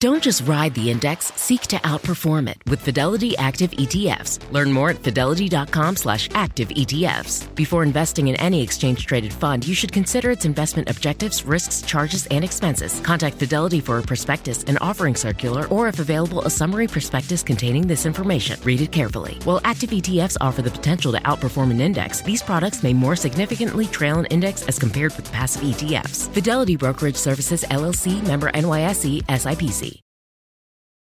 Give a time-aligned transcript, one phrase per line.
[0.00, 4.40] Don't just ride the index, seek to outperform it with Fidelity Active ETFs.
[4.50, 7.54] Learn more at fidelity.com slash active ETFs.
[7.54, 12.24] Before investing in any exchange traded fund, you should consider its investment objectives, risks, charges,
[12.28, 12.98] and expenses.
[13.00, 17.86] Contact Fidelity for a prospectus, an offering circular, or if available, a summary prospectus containing
[17.86, 18.58] this information.
[18.64, 19.34] Read it carefully.
[19.44, 23.84] While active ETFs offer the potential to outperform an index, these products may more significantly
[23.84, 26.32] trail an index as compared with passive ETFs.
[26.32, 29.89] Fidelity Brokerage Services LLC member NYSE SIPC.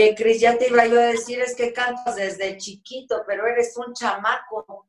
[0.00, 3.76] Oye, Cris, ya te iba yo a decir, es que cantas desde chiquito, pero eres
[3.76, 4.88] un chamaco.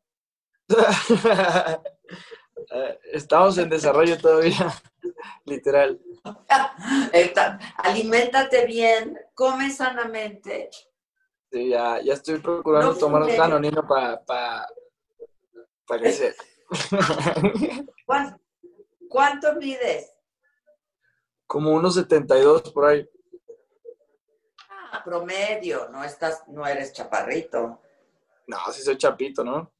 [2.71, 4.71] Eh, Estamos en desarrollo todavía,
[5.45, 5.99] literal.
[7.77, 10.69] Aliméntate bien, come sanamente.
[11.51, 14.65] Sí, ya, ya estoy procurando No tomar un canonino para pa,
[15.85, 16.33] pa crecer.
[18.05, 18.39] ¿Cuán-
[19.09, 20.09] ¿Cuánto mides?
[21.45, 23.05] Como unos 72 por ahí.
[25.03, 27.81] Promedio, no estás, no eres chaparrito.
[28.47, 29.71] No, sí soy chapito, ¿no?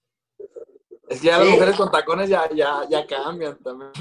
[1.08, 3.92] Es que ya las mujeres con tacones ya, ya, ya cambian también.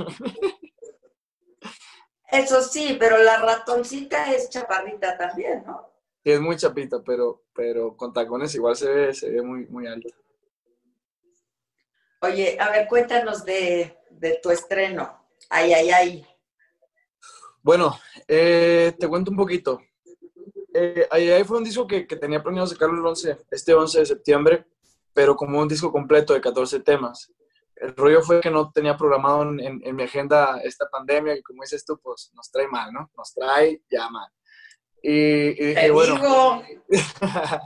[2.31, 5.91] Eso sí, pero la ratoncita es chaparrita también, ¿no?
[6.23, 9.87] Sí, es muy chapito, pero, pero con tacones igual se ve, se ve muy, muy
[9.89, 10.09] alto.
[12.23, 15.27] Oye, a ver, cuéntanos de, de tu estreno.
[15.49, 16.27] Ay, ay, ay.
[17.63, 17.99] Bueno,
[18.29, 19.81] eh, te cuento un poquito.
[20.75, 24.07] Eh, ahí fue un disco que, que tenía planeado sacarlo el 11, este 11 de
[24.07, 24.67] septiembre,
[25.13, 27.33] pero como un disco completo de 14 temas.
[27.77, 31.43] El rollo fue que no tenía programado en, en- en mi agenda esta pandemia y
[31.43, 33.11] como dices tú, pues nos trae mal, ¿no?
[33.17, 34.29] Nos trae ya mal.
[35.03, 36.63] Y, y dije, Te bueno, digo,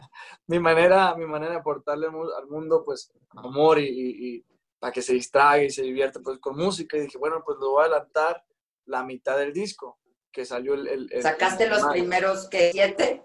[0.46, 4.44] mi manera, mi manera de aportarle al mu- al mundo, pues, amor y, y- y
[4.78, 6.96] para que se distraiga y se divierta, pues, con música.
[6.96, 8.44] Y dije, bueno, pues, lo voy a adelantar
[8.86, 9.98] la mitad del disco,
[10.34, 10.86] que salió el...
[10.88, 13.22] el- el- sacaste el los primeros que siete.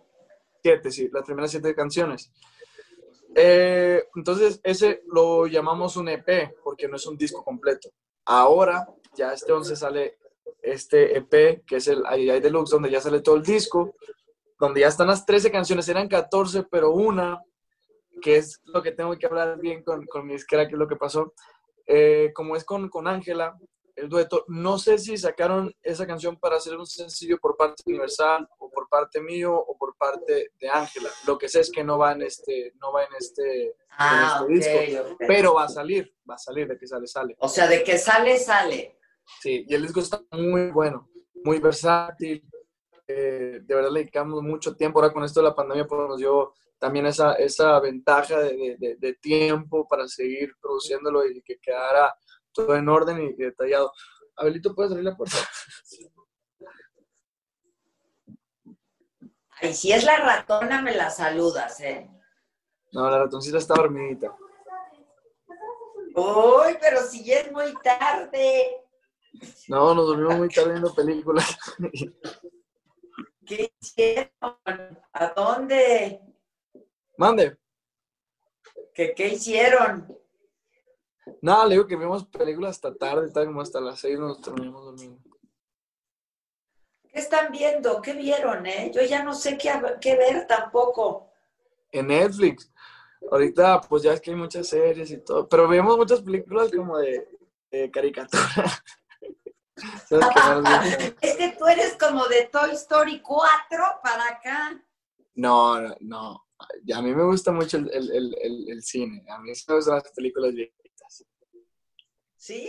[0.61, 2.31] Siete, sí, las primeras siete canciones.
[3.35, 7.89] Eh, entonces, ese lo llamamos un EP, porque no es un disco completo.
[8.25, 10.17] Ahora, ya este 11 sale
[10.61, 13.95] este EP, que es el AI Deluxe, donde ya sale todo el disco,
[14.59, 17.41] donde ya están las 13 canciones, eran 14, pero una,
[18.21, 20.87] que es lo que tengo que hablar bien con, con mi disquera, que es lo
[20.87, 21.33] que pasó,
[21.87, 23.57] eh, como es con con Ángela,
[23.99, 28.47] el dueto, no sé si sacaron esa canción para hacer un sencillo por parte Universal,
[28.57, 31.09] o por parte mío, o por parte de Ángela.
[31.27, 34.55] Lo que sé es que no va en este, no va en este, Ah, en
[34.57, 37.35] este disco, pero va a salir, va a salir, de que sale, sale.
[37.39, 38.97] O sea, de que sale, sale.
[39.41, 41.09] Sí, y el disco está muy bueno,
[41.43, 42.43] muy versátil.
[43.07, 44.99] eh, de verdad le dedicamos mucho tiempo.
[44.99, 49.13] Ahora con esto de la pandemia pues, nos dio también esa, esa ventaja de- de
[49.15, 52.13] tiempo para seguir produciéndolo y que quedara
[52.65, 53.93] todo en orden y detallado.
[54.35, 55.37] Abelito, ¿puedes abrir la puerta?
[59.61, 62.09] Ay, si es la ratona, me la saludas, ¿eh?
[62.91, 64.35] No, la ratoncita está dormidita.
[66.15, 68.85] Uy, pero si ya es muy tarde.
[69.67, 71.57] No, nos dormimos muy tarde viendo películas.
[73.45, 74.31] ¿Qué hicieron?
[75.13, 76.21] ¿A dónde?
[77.17, 77.57] Mande.
[78.93, 80.07] ¿Qué, qué hicieron?
[81.41, 84.83] Nada, le digo que vimos películas hasta tarde, tal como hasta las seis nos terminamos
[84.85, 85.19] durmiendo.
[87.11, 88.01] ¿Qué están viendo?
[88.01, 88.91] ¿Qué vieron, eh?
[88.93, 91.31] Yo ya no sé qué, qué ver tampoco.
[91.91, 92.71] en Netflix.
[93.31, 96.97] Ahorita, pues ya es que hay muchas series y todo, pero vemos muchas películas como
[96.99, 97.27] de,
[97.71, 98.43] de caricatura.
[101.21, 104.83] Es que tú eres como de Toy Story 4 para acá.
[105.35, 106.45] No, no, no.
[106.93, 109.23] A mí me gusta mucho el, el- el- cine.
[109.29, 110.88] A mí me gustan las películas viejitas.
[112.49, 112.67] ¿Sí?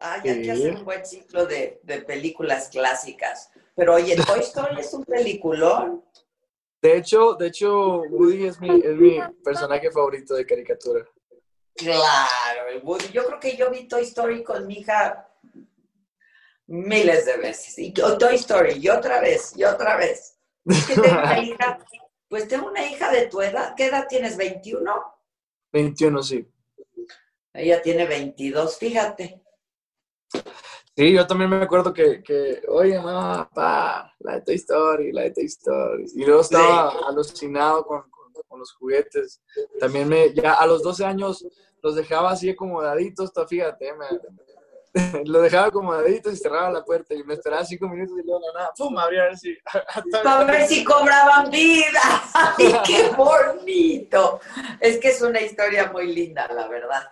[0.00, 0.50] Ah, ya hay que Sí.
[0.50, 3.48] hacer un buen ciclo de, de películas clásicas.
[3.76, 6.04] Pero oye, Toy Story es un peliculón.
[6.82, 11.04] De hecho, de hecho, Woody es mi, es mi personaje favorito de caricatura.
[11.76, 13.10] Claro, el Woody.
[13.12, 15.28] Yo creo que yo vi Toy Story con mi hija
[16.66, 17.78] miles de veces.
[17.78, 20.36] Y Toy Story, y otra vez, y otra vez.
[20.66, 21.78] Es que tengo una hija,
[22.28, 23.74] pues tengo una hija de tu edad.
[23.76, 24.36] ¿Qué edad tienes?
[24.36, 24.92] ¿21?
[25.72, 26.48] 21, sí.
[27.54, 29.40] Ella tiene 22, fíjate.
[30.96, 35.22] Sí, yo también me acuerdo que, que oye, mamá, pa, la de Toy Story, la
[35.22, 36.04] de Toy Story.
[36.14, 39.40] Y luego estaba alucinado con, con, con, los juguetes.
[39.78, 41.46] También me, ya a los 12 años
[41.82, 44.06] los dejaba así acomodaditos, fíjate, me,
[45.24, 48.70] lo dejaba acomodadito y cerraba la puerta y me esperaba cinco minutos y luego nada,
[48.76, 48.96] ¡pum!
[48.96, 49.56] abría a ver si...
[50.22, 52.00] Para ver si cobraban vida.
[52.34, 54.40] ¡Ay, qué bonito!
[54.80, 57.02] Es que es una historia muy linda, la verdad.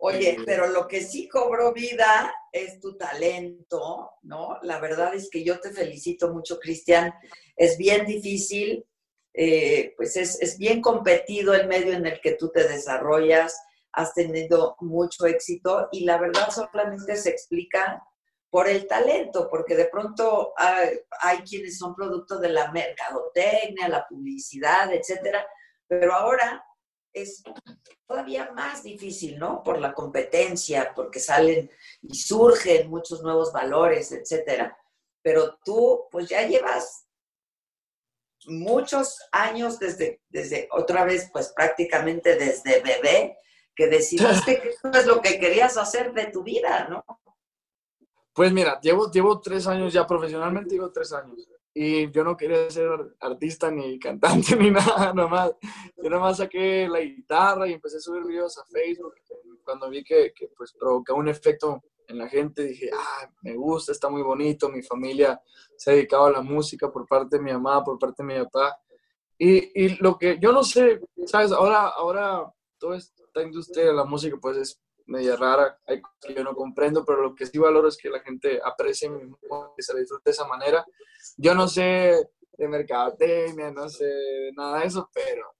[0.00, 4.58] Oye, pero lo que sí cobró vida es tu talento, ¿no?
[4.62, 7.12] La verdad es que yo te felicito mucho, Cristian.
[7.56, 8.86] Es bien difícil,
[9.34, 13.56] eh, pues es, es bien competido el medio en el que tú te desarrollas
[13.92, 18.02] has tenido mucho éxito y la verdad solamente se explica
[18.50, 24.06] por el talento, porque de pronto hay, hay quienes son producto de la mercadotecnia, la
[24.06, 25.46] publicidad, etcétera,
[25.86, 26.64] pero ahora
[27.12, 27.42] es
[28.06, 29.62] todavía más difícil, ¿no?
[29.62, 31.70] Por la competencia, porque salen
[32.02, 34.76] y surgen muchos nuevos valores, etcétera.
[35.22, 37.06] Pero tú, pues ya llevas
[38.46, 43.36] muchos años desde, desde otra vez, pues prácticamente desde bebé,
[43.74, 47.04] que decidiste que eso es lo que querías hacer de tu vida, ¿no?
[48.32, 51.36] Pues mira, llevo, llevo tres años ya profesionalmente, llevo tres años.
[51.80, 52.88] Y yo no quería ser
[53.20, 55.52] artista ni cantante ni nada, nomás.
[55.96, 59.14] Yo nomás saqué la guitarra y empecé a subir videos a Facebook.
[59.62, 63.92] Cuando vi que, que pues provocaba un efecto en la gente, dije, ah, me gusta,
[63.92, 64.68] está muy bonito.
[64.68, 65.40] Mi familia
[65.76, 68.44] se ha dedicado a la música por parte de mi mamá, por parte de mi
[68.44, 68.76] papá.
[69.38, 71.52] Y, y lo que yo no sé, ¿sabes?
[71.52, 76.34] Ahora, ahora todo esto industria de la música pues es media rara, hay cosas que
[76.34, 79.72] yo no comprendo, pero lo que sí valoro es que la gente aprecie mi música,
[79.76, 80.84] que se la disfrute de esa manera.
[81.36, 85.54] Yo no sé de mercadotecnia, no sé nada de eso, pero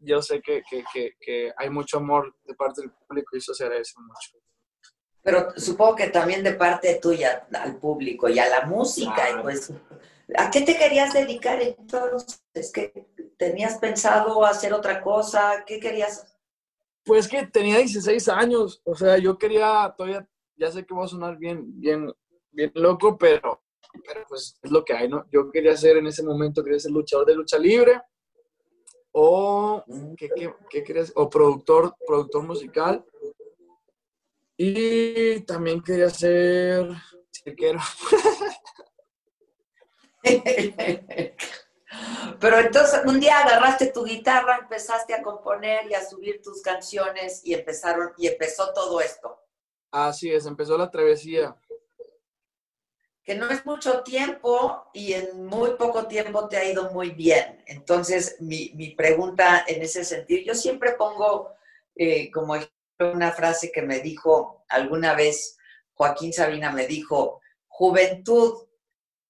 [0.00, 3.54] yo sé que, que, que, que, hay mucho amor de parte del público y eso
[3.54, 4.38] se agradece mucho.
[5.22, 9.42] Pero supongo que también de parte tuya al público y a la música, claro.
[9.42, 9.72] pues,
[10.36, 12.42] ¿a qué te querías dedicar entonces?
[12.52, 13.06] ¿Es que
[13.38, 15.64] tenías pensado hacer otra cosa?
[15.66, 16.33] ¿Qué querías
[17.04, 21.08] pues que tenía 16 años, o sea, yo quería, todavía, ya sé que voy a
[21.08, 22.12] sonar bien, bien,
[22.50, 23.62] bien loco, pero,
[24.06, 25.26] pero pues es lo que hay, ¿no?
[25.30, 28.00] Yo quería ser en ese momento, quería ser luchador de lucha libre,
[29.12, 29.84] o,
[30.16, 30.28] ¿qué,
[30.70, 31.12] qué, querías?
[31.14, 33.04] O productor, productor musical,
[34.56, 36.88] y también quería ser
[37.30, 37.80] cirquero.
[42.40, 47.40] Pero entonces un día agarraste tu guitarra, empezaste a componer y a subir tus canciones
[47.44, 49.40] y empezaron y empezó todo esto.
[49.90, 51.56] Así es, empezó la travesía.
[53.22, 57.62] Que no es mucho tiempo y en muy poco tiempo te ha ido muy bien.
[57.66, 61.54] Entonces, mi, mi pregunta en ese sentido, yo siempre pongo
[61.94, 62.74] eh, como ejemplo
[63.12, 65.56] una frase que me dijo alguna vez
[65.94, 68.66] Joaquín Sabina, me dijo, juventud,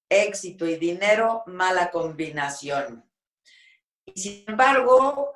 [0.08, 3.04] éxito y dinero, mala combinación.
[4.04, 5.34] Y sin embargo,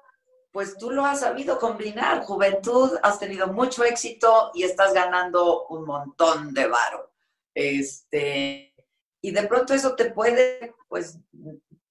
[0.53, 2.25] pues tú lo has sabido combinar.
[2.25, 7.13] Juventud, has tenido mucho éxito y estás ganando un montón de varo.
[7.55, 8.75] Este,
[9.21, 11.19] y de pronto eso te puede, pues,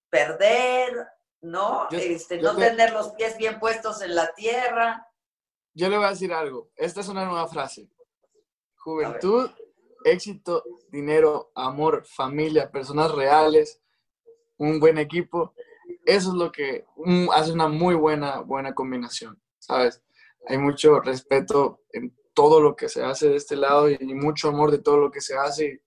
[0.10, 1.07] perder,
[1.41, 1.89] ¿no?
[1.89, 5.07] Yo, este, yo no te, tener los pies bien puestos en la tierra.
[5.74, 6.72] Yo le voy a decir algo.
[6.75, 7.89] Esta es una nueva frase.
[8.75, 9.51] Juventud
[10.04, 13.82] éxito, dinero, amor, familia, personas reales,
[14.58, 15.54] un buen equipo,
[16.06, 16.86] eso es lo que
[17.34, 20.01] hace una muy buena, buena combinación, ¿sabes?
[20.48, 24.72] Hay mucho respeto en todo lo que se hace de este lado y mucho amor
[24.72, 25.82] de todo lo que se hace.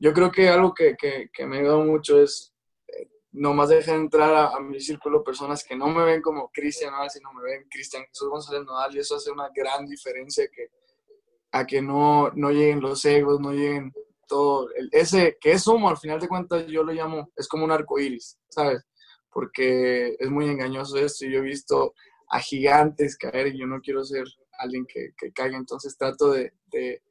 [0.00, 2.52] Yo creo que algo que, que, que me ayuda mucho es
[2.88, 7.32] eh, nomás dejar entrar a, mi círculo personas que no me ven como Cristian sino
[7.32, 10.70] me ven Cristian Jesús González Nodal y eso hace una gran diferencia que
[11.52, 13.92] a que no, no lleguen los egos, no lleguen
[14.26, 17.72] todo, ese que es humo, al final de cuentas yo lo llamo, es como un
[17.72, 18.84] arco iris, ¿sabes?
[19.30, 21.94] Porque es muy engañoso esto y yo he visto
[22.28, 24.26] a gigantes caer y yo no quiero ser
[24.58, 27.02] alguien que, que caiga, entonces trato de, de,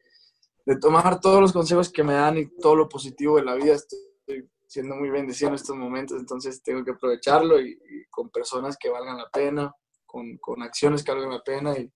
[0.65, 3.73] de, tomar todos los consejos que me dan y todo lo positivo de la vida,
[3.73, 8.77] estoy siendo muy bendecido en estos momentos, entonces tengo que aprovecharlo y, y con personas
[8.77, 9.73] que valgan la pena,
[10.05, 11.91] con, con acciones que valgan la pena y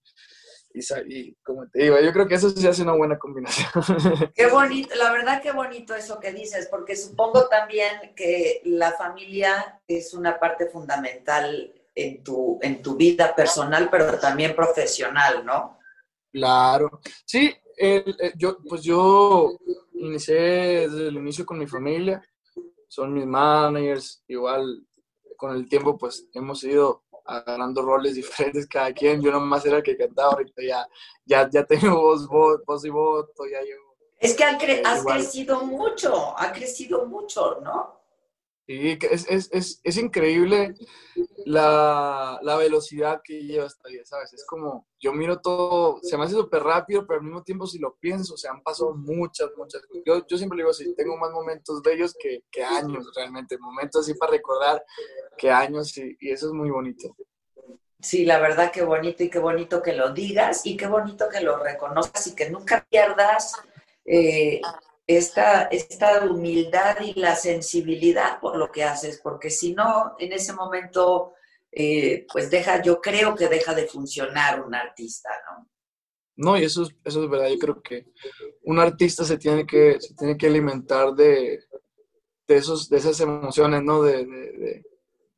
[0.74, 3.70] y, como te digo, yo creo que eso sí hace una buena combinación.
[4.36, 9.82] Qué bonito, la verdad qué bonito eso que dices, porque supongo también que la familia
[9.88, 15.78] es una parte fundamental en tu, en tu vida personal, pero también profesional, ¿no?
[16.32, 17.02] Claro.
[17.26, 19.58] Sí, el- eh, yo, pues yo
[19.94, 22.24] inicié desde el inicio con mi familia,
[22.88, 24.86] son mis managers, igual
[25.38, 29.84] con el tiempo pues hemos ido agarrando roles diferentes cada quien, yo nomás era el
[29.84, 30.88] que cantaba, ahorita ya,
[31.26, 33.96] ya, ya tengo voz, voz, voz y voto, ya llevo.
[34.20, 35.18] Es que cre- has Igual.
[35.18, 38.00] crecido mucho, ha crecido mucho, ¿no?
[38.68, 40.76] Sí, es, es, es, es increíble
[41.46, 44.34] la, la velocidad que lleva esta vida, ¿sabes?
[44.34, 47.80] Es como, yo miro todo, se me hace súper rápido, pero al mismo tiempo si
[47.80, 50.04] lo pienso, se han pasado muchas, muchas cosas.
[50.06, 54.18] Yo, yo siempre digo así, tengo más momentos bellos que, que años realmente, momentos así
[54.18, 54.84] para recordar
[55.38, 57.16] que años y, y eso es muy bonito.
[58.00, 61.42] Sí, la verdad qué bonito y qué bonito que lo digas y qué bonito que
[61.42, 63.54] lo reconozcas y que nunca pierdas
[64.06, 64.60] eh,
[65.18, 70.54] esta, esta humildad y la sensibilidad por lo que haces, porque si no, en ese
[70.54, 71.34] momento,
[71.72, 75.68] eh, pues deja, yo creo que deja de funcionar un artista, ¿no?
[76.36, 78.06] No, y eso es, eso es verdad, yo creo que
[78.64, 81.60] un artista se tiene que, se tiene que alimentar de,
[82.48, 84.02] de, esos, de esas emociones, ¿no?
[84.04, 84.86] De, de- de-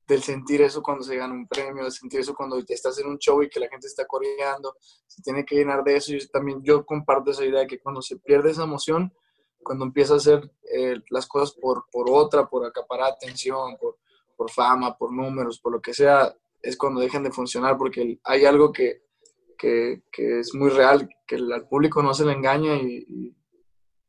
[0.08, 3.18] del sentir eso cuando se gana un premio, de sentir eso cuando estás en un
[3.20, 4.76] show y que la gente está coreando,
[5.08, 6.12] se tiene que llenar de eso.
[6.12, 9.14] Yo también yo comparto esa idea de que cuando se pierde esa emoción,
[9.64, 13.98] cuando empieza a hacer eh, las cosas por, por otra, por acaparar atención, por,
[14.36, 18.46] por fama, por números, por lo que sea, es cuando dejan de funcionar porque hay
[18.46, 19.04] algo que,
[19.58, 23.36] que, es muy real, que el- al público no se le engaña y,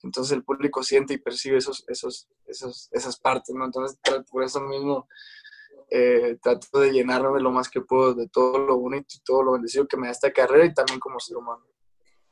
[0.03, 3.65] entonces el público siente y percibe esos, esos, esos, esas partes, ¿no?
[3.65, 3.99] Entonces
[4.31, 5.09] por eso mismo
[5.89, 9.53] eh, trato de llenarme lo más que puedo de todo lo bonito y todo lo
[9.53, 11.65] bendecido que me da esta carrera y también como ser humano.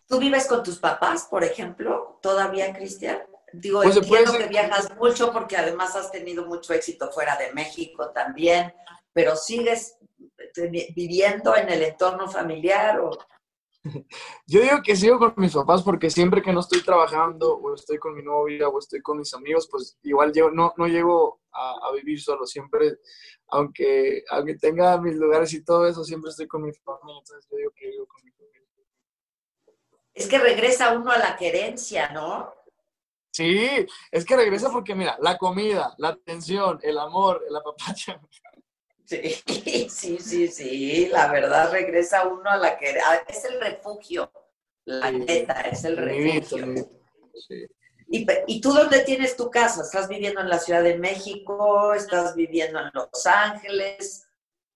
[0.07, 3.19] ¿Tú vives con tus papás, por ejemplo, todavía, Cristian?
[3.53, 8.11] Digo, Pues entiendo que viajas mucho porque además has tenido mucho éxito fuera de México
[8.11, 8.73] también,
[9.13, 9.99] pero sigues
[10.95, 13.11] viviendo en el entorno familiar o
[14.47, 17.99] Yo digo que sigo con mis papás porque siempre que no estoy trabajando o estoy
[17.99, 21.89] con mi novia o estoy con mis amigos, pues igual yo no, no llego a,
[21.89, 22.47] a vivir solo.
[22.47, 22.99] Siempre,
[23.49, 27.19] aunque, aunque tenga mis lugares y todo eso, siempre estoy con mi familia.
[27.19, 28.32] Entonces yo digo que vivo con mi.
[30.15, 32.55] Es que regresa uno a la querencia, ¿no?
[33.31, 38.21] Sí, es que regresa porque mira, la comida, la atención, el amor, el apapacho.
[39.05, 39.35] Sí,
[39.91, 43.25] sí, sí, sí, la verdad regresa uno a la querencia.
[43.27, 44.31] Es el refugio,
[44.85, 46.91] la neta, es el refugio.
[47.49, 47.67] Sí.
[48.09, 49.81] ¿Y, ¿Y tú dónde tienes tu casa?
[49.81, 51.95] ¿Estás viviendo en la Ciudad de México?
[51.95, 54.29] ¿Estás viviendo en Los Ángeles?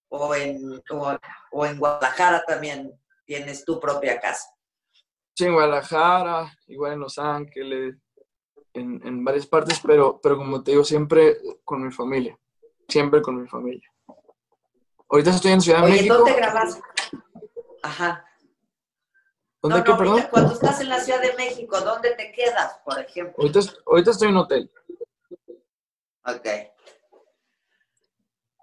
[0.08, 1.18] ¿O en, o,
[1.50, 4.55] o en Guadalajara también tienes tu propia casa?
[5.36, 7.96] Sí, en Guadalajara, igual en Los Ángeles,
[8.72, 12.38] en, en varias partes, pero, pero como te digo, siempre con mi familia.
[12.88, 13.86] Siempre con mi familia.
[15.10, 16.14] Ahorita estoy en Ciudad de México.
[16.14, 16.80] ¿dónde grabas?
[17.82, 18.24] Ajá.
[19.60, 20.12] ¿Dónde No, qué, no, perdón?
[20.14, 23.34] ahorita cuando estás en la Ciudad de México, ¿dónde te quedas, por ejemplo?
[23.38, 24.70] Ahorita, ahorita estoy en hotel.
[26.24, 26.48] Ok.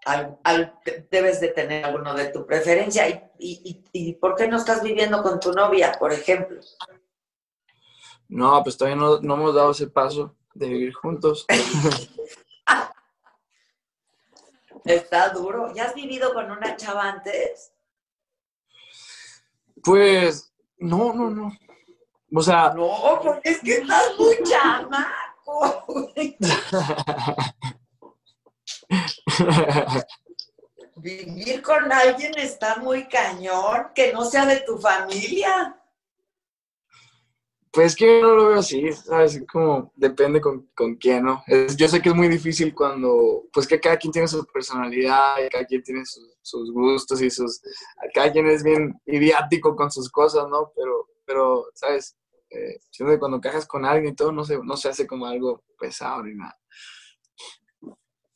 [0.06, 0.80] Al-
[1.10, 3.08] debes de tener alguno de tu preferencia.
[3.10, 3.62] ¿Y, y,
[3.94, 6.60] y, y por qué no estás viviendo con tu novia, por ejemplo?
[8.28, 11.46] No, pues todavía no, no hemos dado ese paso de vivir juntos.
[14.86, 15.74] Está duro.
[15.74, 17.72] ¿Ya has vivido con una chava antes?
[19.84, 21.52] Pues, no, no, no.
[22.36, 26.14] O sea, No, porque es que estás muy chamaco.
[30.96, 35.80] Vivir con alguien está muy cañón, que no sea de tu familia.
[37.72, 39.36] Pues que no lo veo así, ¿sabes?
[39.36, 41.44] Es Como depende con, con quién, ¿no?
[41.76, 45.50] Yo sé que es muy difícil cuando, pues que cada quien tiene su personalidad, y
[45.50, 47.62] cada quien tiene sus, sus gustos y sus,
[48.14, 50.72] cada quien es bien idiático con sus cosas, ¿no?
[50.76, 52.16] Pero, pero ¿sabes?
[52.52, 55.26] Eh, siento que cuando cajas con alguien y todo, no se, no se hace como
[55.26, 56.56] algo pesado ni nada.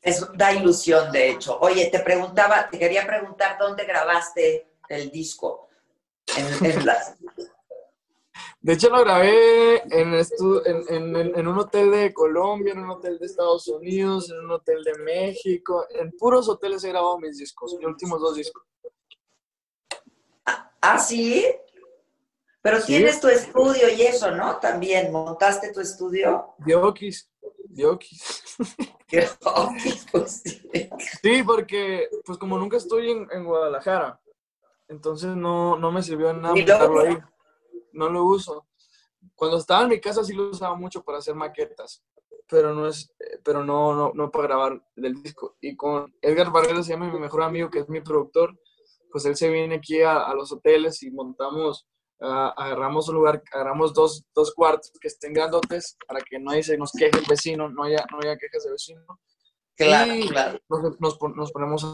[0.07, 1.59] Es, da ilusión, de hecho.
[1.59, 5.67] Oye, te preguntaba, te quería preguntar dónde grabaste el disco.
[6.37, 7.15] En, en las-
[8.59, 12.89] De hecho, lo grabé en, estu- en, en- en un hotel de Colombia, en un
[12.89, 15.85] hotel de Estados Unidos, en un hotel de México.
[15.89, 18.63] En puros hoteles he grabado mis discos, mis últimos dos discos.
[20.81, 21.45] ¿Ah, sí?
[22.61, 22.87] Pero Sí.
[22.87, 24.57] tienes tu estudio y eso, ¿no?
[24.57, 26.53] También, ¿montaste tu estudio?
[26.59, 27.29] Diokis,
[27.69, 28.43] Diokis.
[30.11, 31.43] Pues sí.
[31.45, 34.19] Porque pues como nunca estoy en, en Guadalajara,
[34.89, 37.17] entonces no, no me sirvió de nada montarlo ahí.
[37.93, 38.67] No lo uso.
[39.35, 42.03] Cuando estaba en mi casa sí lo usaba mucho para hacer maquetas,
[42.49, 45.55] pero no es, pero no, no, no para grabar del disco.
[45.61, 48.59] Y con Edgar Barrera se llama mi mejor amigo, que es mi productor,
[49.11, 51.87] pues él se viene aquí a, a los hoteles y montamos,
[52.21, 56.77] ah, agarramos un lugar, agarramos dos, dos cuartos que estén grandotes para que no se
[56.77, 59.01] nos queje el vecino, no haya, no haya quejas de vecino.
[59.75, 60.59] Claro, Y claro.
[60.69, 61.85] Nos, nos pon- nos ponemos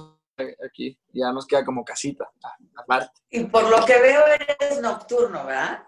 [0.66, 3.22] aquí, ya nos queda como casita, a- aparte.
[3.30, 5.84] Y por lo que veo eres nocturno, ¿verdad?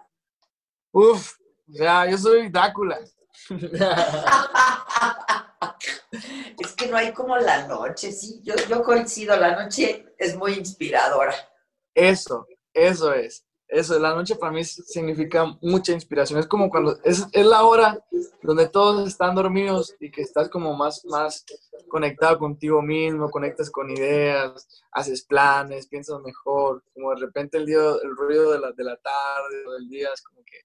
[0.92, 1.36] Uf,
[1.68, 2.98] o sea, yo soy Drácula.
[6.58, 10.54] Es que no hay como la noche, sí, yo, yo coincido, la noche es muy
[10.54, 11.34] inspiradora.
[11.94, 13.45] Eso, eso es.
[13.68, 16.38] Eso, la noche para mí significa mucha inspiración.
[16.38, 17.98] Es como cuando es, es la hora
[18.42, 21.44] donde todos están dormidos y que estás como más, más
[21.88, 26.84] conectado contigo mismo, conectas con ideas, haces planes, piensas mejor.
[26.94, 30.10] Como de repente el, día, el ruido de la, de la tarde o del día
[30.14, 30.60] es como que,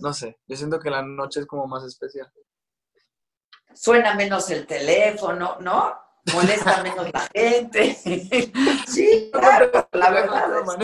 [0.00, 2.32] no sé, yo siento que la noche es como más especial.
[3.72, 6.09] Suena menos el teléfono, ¿no?
[6.32, 7.96] Molesta menos la gente.
[8.86, 10.82] Sí, claro, la verdad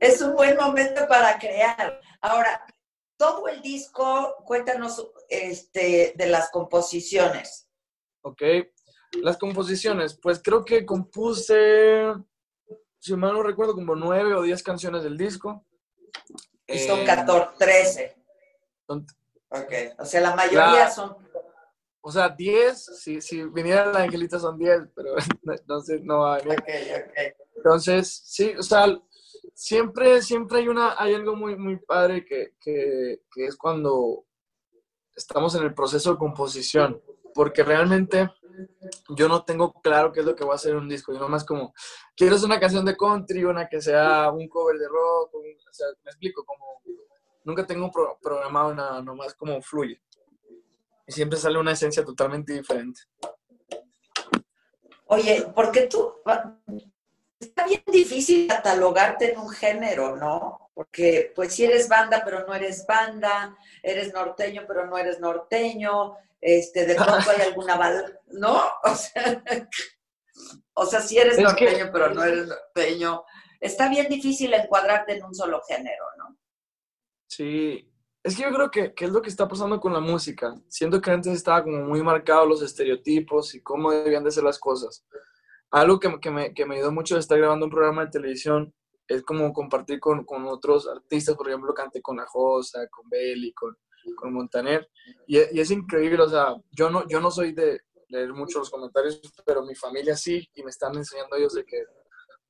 [0.00, 2.00] es, es un buen momento para crear.
[2.20, 2.64] Ahora,
[3.16, 7.68] todo el disco, cuéntanos este, de las composiciones.
[8.22, 8.42] Ok,
[9.22, 12.12] las composiciones, pues creo que compuse,
[12.98, 15.64] si mal no recuerdo, como nueve o diez canciones del disco.
[16.66, 18.16] Y son Eh, 14, 13.
[18.86, 19.06] son-
[19.50, 21.16] Ok, o sea, la mayoría La- son...
[22.02, 26.20] O sea, 10, si, si viniera la Angelita son 10, pero no, no sé, no
[26.20, 26.58] va a venir.
[26.58, 26.68] Ok,
[27.08, 27.18] ok.
[27.56, 28.86] Entonces, sí, o sea,
[29.54, 34.24] siempre, siempre hay, una, hay algo muy, muy padre que, que, que es cuando
[35.14, 37.00] estamos en el proceso de composición,
[37.34, 38.30] porque realmente
[39.16, 41.20] yo no tengo claro qué es lo que voy a hacer en un disco, yo
[41.20, 41.72] nomás como,
[42.16, 45.72] quiero hacer una canción de country, una que sea un cover de rock, un- o
[45.72, 46.82] sea, me explico, como,
[47.44, 50.00] nunca tengo pro- programado nada, nomás como fluye.
[51.12, 53.02] Y siempre sale una esencia totalmente diferente.
[55.08, 56.10] Oye, porque tú...
[57.38, 60.70] Está bien difícil catalogarte en un género, ¿no?
[60.72, 66.16] Porque pues si eres banda, pero no eres banda, eres norteño, pero no eres norteño,
[66.40, 68.20] este, de pronto hay alguna bal...
[68.28, 68.62] ¿No?
[68.84, 69.42] O sea,
[70.72, 73.24] o sea, si eres norteño, pero no eres norteño.
[73.60, 76.38] Está bien difícil encuadrarte en un solo género, ¿no?
[77.26, 77.91] Sí,
[78.22, 80.54] es que yo creo que, que es lo que está pasando con la música.
[80.68, 84.58] Siento que antes estaba como muy marcado los estereotipos y cómo debían de ser las
[84.58, 85.04] cosas.
[85.70, 88.72] Algo que, que, me, que me ayudó mucho de estar grabando un programa de televisión
[89.08, 93.76] es como compartir con, con otros artistas, por ejemplo, canté con Ajosa, con Belly, con,
[94.16, 94.88] con Montaner,
[95.26, 98.60] y, e- y es increíble, o sea, yo no, yo no soy de leer mucho
[98.60, 101.84] los comentarios, pero mi familia sí, y me están enseñando ellos de que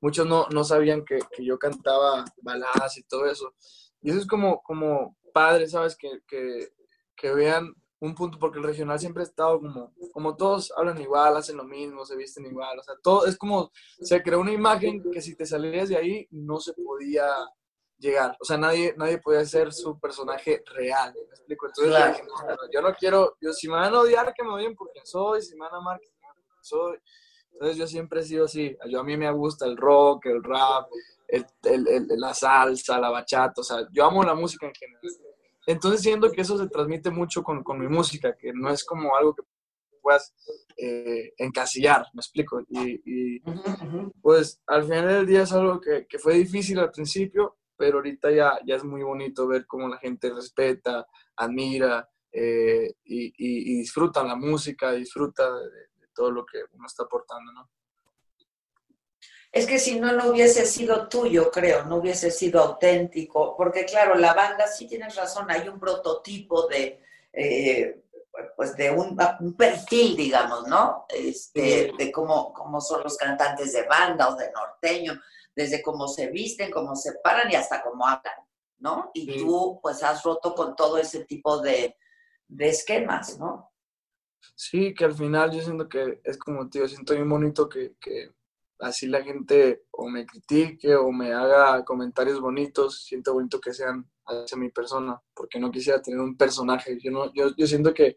[0.00, 3.54] muchos no, no sabían que, que yo cantaba baladas y todo eso.
[4.02, 5.96] Y eso es como, como padre, ¿sabes?
[5.96, 6.72] Que, que,
[7.16, 11.36] que vean un punto, porque el regional siempre ha estado como, como todos hablan igual,
[11.36, 15.08] hacen lo mismo, se visten igual, o sea, todo es como, se creó una imagen
[15.12, 17.28] que si te salías de ahí no se podía
[17.98, 21.66] llegar, o sea, nadie, nadie podía ser su personaje real, ¿me explico?
[21.66, 22.12] Entonces Claro.
[22.12, 24.74] dije, no, no, yo no quiero, yo si me van a odiar, que me odien
[24.74, 26.98] por quien soy, si me van a amar, que me amen por quien soy.
[27.52, 30.88] Entonces yo siempre he sido así, yo a mí me gusta el rock, el rap,
[31.32, 35.02] el, la salsa, la bachata, o sea, yo amo la música en general.
[35.66, 39.16] Entonces siento que eso se transmite mucho con, con mi música, que no es como
[39.16, 39.42] algo que
[40.00, 40.34] puedas
[40.76, 42.60] eh, encasillar, me explico.
[42.68, 43.40] Y,
[44.20, 48.30] pues al final del día es algo que, que fue difícil al principio, pero ahorita
[48.30, 54.22] ya, ya es muy bonito ver cómo la gente respeta, admira eh, y, y- disfruta
[54.24, 57.68] la música, disfruta de todo lo que uno está aportando, ¿no?
[59.52, 64.14] Es que si no, no hubiese sido tuyo, creo, no hubiese sido auténtico, porque claro,
[64.14, 67.02] la banda, sí tienes razón, hay un prototipo de,
[67.34, 68.02] eh,
[68.56, 71.04] pues de un, un perfil, digamos, ¿no?
[71.10, 75.20] Este, de cómo, cómo son los cantantes de banda o de norteño,
[75.54, 78.34] desde cómo se visten, cómo se paran y hasta cómo hablan,
[78.78, 79.10] ¿no?
[79.12, 79.38] Y Sí.
[79.40, 81.98] tú, pues, has roto con todo ese tipo de,
[82.48, 83.70] de esquemas, ¿no?
[84.54, 88.32] Sí, que al final yo siento que es como, tío, siento bien bonito que, que
[88.82, 94.10] así la gente o me critique o me haga comentarios bonitos, siento bonito que sean
[94.26, 96.98] hacia mi persona, porque no quisiera tener un personaje.
[97.02, 98.16] Yo, no, yo, yo siento que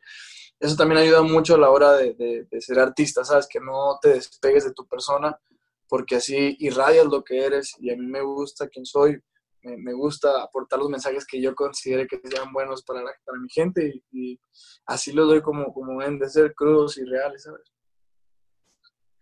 [0.60, 3.48] eso también ayuda mucho a la hora de, de- ser artista, ¿sabes?
[3.48, 5.40] Que no te despegues de tu persona,
[5.88, 9.22] porque así irradias lo que eres y a mí me gusta quién soy,
[9.62, 13.50] me, gusta aportar los mensajes que yo considere que sean buenos para, la, para mi
[13.50, 14.40] gente y,
[14.86, 17.75] así los doy como, como deben de ser, crudos y reales, ¿sabes?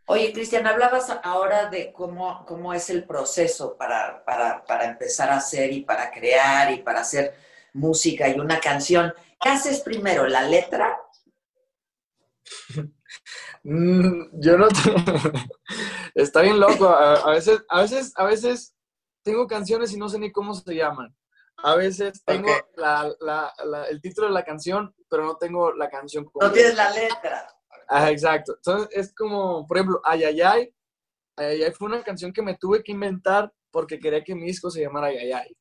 [0.05, 5.37] Oye, Cristian, hablabas ahora de cómo, cómo es el proceso para, para, para empezar a
[5.37, 7.33] hacer y para crear y para hacer
[7.73, 9.13] música y una canción.
[9.39, 10.99] ¿Qué haces primero, la letra?
[13.63, 14.67] Mm, yo no.
[16.15, 16.89] Está bien loco.
[16.89, 18.75] A, a veces, a veces, a veces
[19.23, 21.15] tengo canciones y no sé ni cómo se llaman.
[21.63, 25.89] A veces tengo la- la- la- el título de la canción, pero no tengo la
[25.89, 27.47] canción No tienes la letra.
[27.95, 28.55] Ah, exacto.
[28.55, 30.73] Entonces es como, por ejemplo, Ay, ay, ay.
[31.35, 34.45] Ay, ay, ay fue una canción que me tuve que inventar porque quería que mi
[34.47, 35.57] disco se llamara Ay, ay, ay.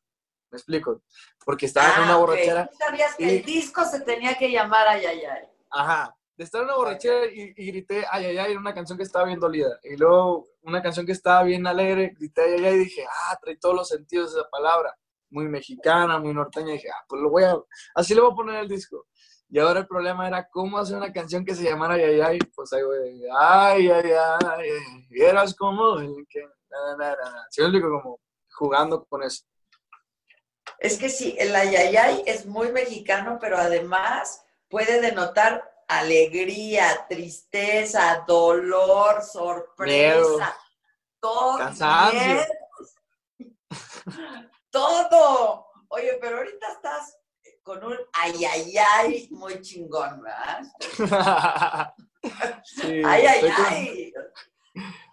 [0.51, 1.03] ¿Me explico?
[1.45, 2.67] Porque estaba en una Ah, borrachera.
[2.71, 5.45] ¿Tú sabías que y- el disco se tenía que llamar Ay, ay, ay?
[5.71, 6.17] Ajá.
[6.37, 9.05] De estar en una borrachera y, y grité Ay, ay, ay, era una canción que
[9.05, 9.79] estaba bien dolida.
[9.83, 13.39] Y luego una canción que estaba bien alegre, grité Ay, ay, ay, y dije, ah,
[13.43, 14.95] trae todos los sentidos de esa palabra.
[15.31, 16.71] Muy mexicana, muy norteña.
[16.71, 17.57] Y dije, ah, pues lo voy a,
[17.95, 19.07] así le voy a poner el disco.
[19.53, 22.39] Y ahora el problema era cómo hacer una canción que se llamara Ay, ay, ay.
[22.55, 24.71] Pues ahí voy, ay, ay, ay, ay,
[25.11, 26.41] eras como el que...
[26.71, 27.47] na, na, na.
[27.51, 28.19] Sí, como
[28.51, 29.45] jugando con eso.
[30.79, 37.05] Es que sí, el ay, ay, ay es muy mexicano, pero además puede denotar alegría,
[37.07, 40.39] tristeza, dolor, sorpresa, Miedo.
[41.21, 41.59] todo.
[41.59, 42.21] Cansancio.
[42.21, 42.45] miedo.
[44.71, 45.67] todo.
[45.89, 47.19] Oye, pero ahorita estás
[47.63, 50.63] con un ay, ay, ay muy chingón, ¿verdad?
[52.65, 54.13] Sí, Ay, ay, estoy con- ay.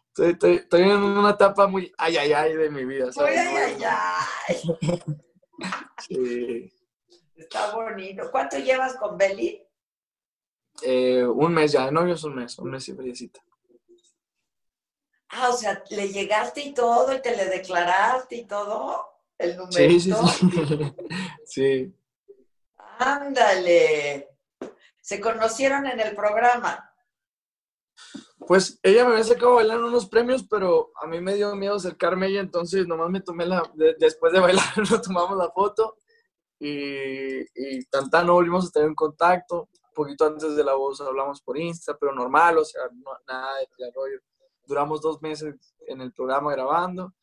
[0.09, 3.05] Estoy, estoy- estoy en una etapa muy ay, ay, ay de mi vida.
[3.05, 3.39] Muy ¿sabes?
[3.39, 3.83] ay, ay,
[4.47, 4.61] ay.
[6.07, 6.71] Sí.
[7.35, 8.29] Está bonito.
[8.31, 9.65] ¿Cuánto llevas con Beli?
[10.83, 13.41] Eh, un mes ya, de novios un mes, un mes y feriecita.
[15.29, 19.05] Ah, o sea, le llegaste y todo, y te le declaraste y todo,
[19.37, 20.27] el numerito.
[20.27, 20.95] Sí, sí, sí.
[21.45, 21.93] Sí,
[22.99, 24.27] Ándale.
[25.01, 26.85] Se conocieron en el programa.
[28.45, 32.25] Pues ella me había sacado bailar unos premios, pero a mí me dio miedo acercarme
[32.25, 35.97] a ella, entonces nomás me tomé la, de- después de bailar nos tomamos la foto
[36.59, 39.69] y, y tan no volvimos a tener un contacto.
[39.89, 42.81] Un poquito antes de la voz hablamos por Insta, pero normal, o sea,
[43.27, 44.19] nada de de rollo.
[44.65, 45.55] Duramos dos meses
[45.87, 47.13] en el programa grabando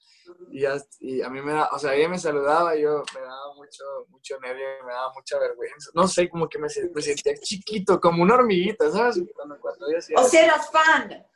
[0.50, 0.64] y,
[1.00, 3.84] y a mí me da, o sea, ella me saludaba y yo me daba mucho,
[4.08, 5.90] mucho nervio, me daba mucha vergüenza.
[5.94, 9.22] No sé, como que me, me sentía chiquito, como una hormiguita, ¿sabes?
[9.34, 11.26] Cuando, cuando hacía O sea, eras fan.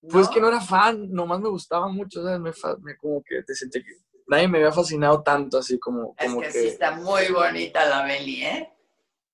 [0.00, 0.32] pues ¿no?
[0.32, 2.40] que no era fan, nomás me gustaba mucho, ¿sabes?
[2.40, 3.92] Me, me como que te sentí que
[4.28, 7.84] nadie me había fascinado tanto, así como, Es como que, que, sí está muy bonita
[7.86, 8.72] la Beli, ¿eh?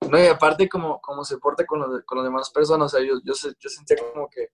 [0.08, 3.06] no, y aparte como, como se porta con, los, con las demás personas, o sea,
[3.06, 4.50] yo, yo, yo sentía como que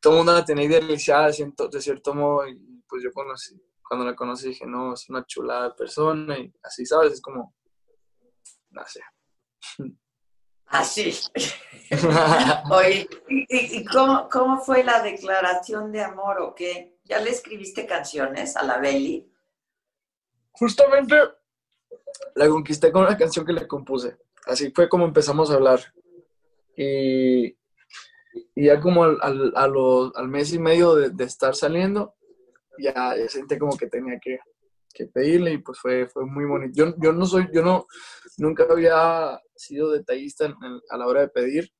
[0.00, 3.60] todo el mundo la tenía idealizada de cierto, de cierto modo, y pues yo conocí,
[3.86, 7.14] cuando la conocí dije, no, es una chulada de persona, y así, ¿sabes?
[7.14, 7.54] Es como,
[8.70, 9.00] no sé.
[10.66, 11.12] Así.
[12.70, 16.98] Oye, ¿y, cómo, cómo fue la declaración de amor o qué?
[17.04, 19.32] ¿Ya le escribiste canciones a la Beli?
[20.52, 21.16] Justamente
[22.34, 24.18] la conquisté con una canción que le compuse.
[24.46, 25.80] Así fue como empezamos a hablar.
[26.76, 27.46] Y,
[28.54, 32.14] y ya como al, al, a los- al mes y medio de, de estar saliendo,
[32.78, 34.38] ya, sentí como que tenía que,
[35.12, 36.72] pedirle y pues fue, fue muy bonito.
[36.74, 37.86] Yo, yo no soy, yo no,
[38.38, 40.52] nunca había sido detallista
[40.90, 41.70] a la hora de pedir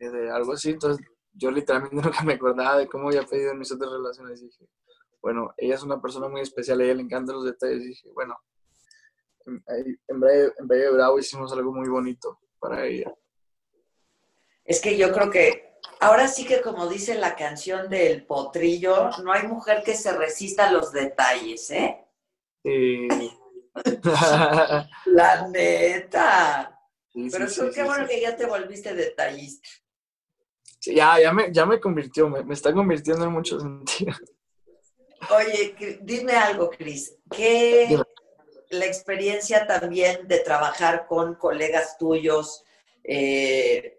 [0.00, 3.72] eh, algo así, entonces yo literalmente nunca me acordaba de cómo había pedido en mis
[3.72, 4.42] otras relaciones.
[4.42, 4.68] Y dije,
[5.22, 7.82] bueno, ella es una persona muy especial, a ella le encantan los detalles.
[7.82, 8.36] Y dije, bueno,
[9.46, 9.62] en,
[10.08, 13.14] en Valle, en de Bravo hicimos algo muy bonito para ella.
[14.64, 15.65] Es que yo creo que
[16.00, 20.68] ahora sí que como dice la canción del potrillo, no hay mujer que se resista
[20.68, 22.04] a los detalles, ¿eh?
[22.64, 23.08] Y...
[25.06, 26.80] La neta.
[27.12, 28.14] Sí, Pero sí, tú sí, qué sí, bueno sí.
[28.14, 29.68] que ya te volviste detallista.
[30.80, 34.20] Sí, ya, ya, me, ya me convirtió, me, me está convirtiendo en muchos sentidos.
[35.30, 37.16] Oye, dime algo, Cris.
[37.30, 38.04] ¿Qué Dime.
[38.70, 42.64] la experiencia también de trabajar con colegas tuyos,
[43.02, 43.98] eh,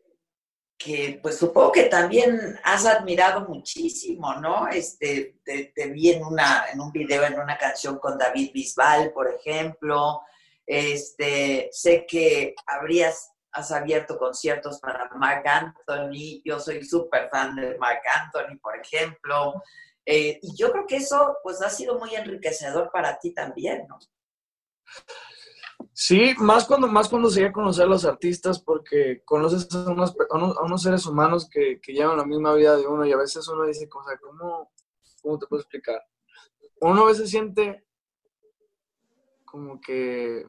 [0.78, 4.68] que pues supongo que también has admirado muchísimo, ¿no?
[4.68, 9.28] Este, te, vi en, una, en un video, en una canción con David Bisbal, por
[9.28, 10.22] ejemplo.
[10.66, 16.42] Este, sé que habrías, has abierto conciertos para Mark Anthony.
[16.46, 19.64] Yo soy súper fan de Mark Anthony, por ejemplo.
[20.06, 23.98] Eh, y yo creo que eso pues ha sido muy enriquecedor para ti también, ¿no?
[26.00, 29.90] Sí, más cuando, más cuando se llega a conocer a los artistas, porque conoces a
[29.90, 33.18] unos, a unos, seres humanos que, que llevan la misma vida de uno y a
[33.18, 34.72] veces uno dice, o ¿cómo,
[35.24, 36.00] ¿cómo te puedo explicar?
[36.82, 37.84] Uno a veces siente
[39.44, 40.48] como que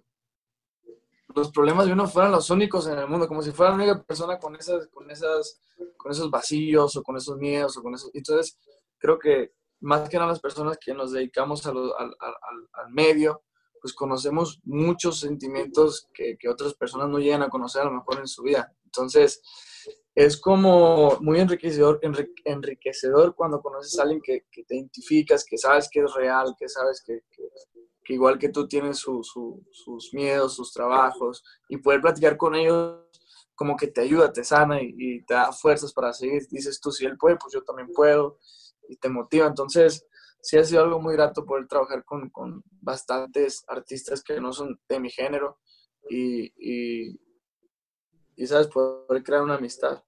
[1.34, 4.02] los problemas de uno fueran los únicos en el mundo, como si fuera la única
[4.02, 5.62] persona con esas, con esas,
[5.96, 8.10] con esos vacíos o con esos miedos o con esos.
[8.12, 8.58] Entonces,
[8.98, 13.44] creo que más que nada las personas que nos dedicamos al, al, al, medio,
[13.80, 18.18] pues conocemos muchos sentimientos que, que, otras personas no llegan a conocer a lo mejor
[18.18, 18.72] en su vida.
[18.84, 19.42] Entonces,
[20.14, 22.00] es como muy enriquecedor,
[22.44, 26.68] enriquecedor cuando conoces a alguien que, que, te identificas, que sabes que es real, que
[26.68, 27.22] sabes que,
[28.04, 33.04] que igual que tú tienes sus miedos, sus trabajos, y poder platicar con ellos
[33.54, 36.46] como que te ayuda, te sana y, y, te da fuerzas para seguir.
[36.48, 38.38] Dices tú, si él puede, pues yo también puedo,
[38.88, 39.46] y te motiva.
[39.46, 40.06] Entonces,
[40.40, 44.80] sí ha sido algo muy grato poder trabajar con, con bastantes artistas que no son
[44.88, 45.58] de mi género
[46.08, 47.20] y, y,
[48.36, 48.68] y, ¿sabes?
[48.68, 50.02] Poder crear una amistad.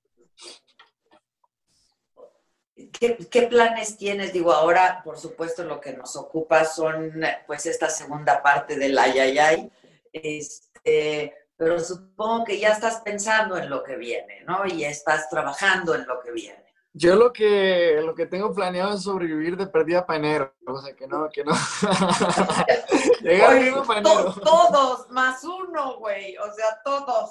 [2.92, 4.32] ¿Qué, ¿Qué, planes tienes?
[4.32, 7.12] Digo, ahora, por supuesto, lo que nos ocupa son,
[7.46, 9.70] pues, esta segunda parte del ayayay.
[10.12, 14.66] Este, pero supongo que ya estás pensando en lo que viene, ¿no?
[14.66, 16.69] Y estás trabajando en lo que viene.
[16.92, 20.54] Yo lo que, lo que tengo planeado es sobrevivir de perdida para enero.
[20.66, 21.52] O sea, que no, que no.
[23.22, 24.34] Llegar vivo para enero.
[24.42, 26.36] todos, más uno, güey.
[26.38, 27.30] O sea, todos.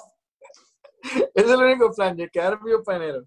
[1.34, 3.22] es el único plan, de quedar vivo para enero.